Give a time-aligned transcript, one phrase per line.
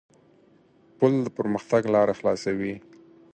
[0.97, 2.73] پُل د پرمختګ لاره خلاصوي.